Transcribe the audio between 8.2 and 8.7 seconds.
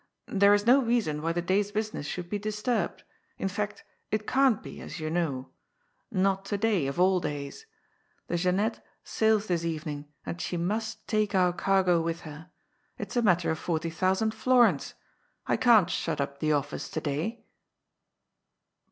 The THE HEAD OF THE FIRM. 107